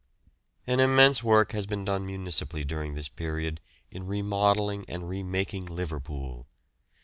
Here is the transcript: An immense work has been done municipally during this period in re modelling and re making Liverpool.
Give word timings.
An 0.65 0.79
immense 0.79 1.21
work 1.23 1.51
has 1.51 1.67
been 1.67 1.85
done 1.85 2.07
municipally 2.07 2.63
during 2.63 2.95
this 2.95 3.07
period 3.07 3.61
in 3.91 4.07
re 4.07 4.23
modelling 4.23 4.83
and 4.87 5.07
re 5.07 5.21
making 5.21 5.67
Liverpool. 5.67 6.47